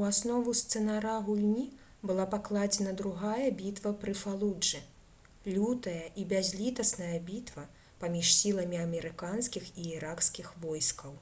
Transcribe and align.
у 0.00 0.04
аснову 0.08 0.52
сцэнара 0.58 1.14
гульні 1.28 1.62
была 2.10 2.26
пакладзена 2.34 2.92
другая 3.00 3.48
бітва 3.62 3.90
пры 4.04 4.14
фалуджы 4.20 4.82
лютая 5.54 6.04
і 6.24 6.26
бязлітасная 6.32 7.18
бітва 7.32 7.64
паміж 8.04 8.30
сіламі 8.36 8.80
амерыканскіх 8.86 9.66
і 9.86 9.88
іракскіх 9.96 10.54
войскаў 10.66 11.18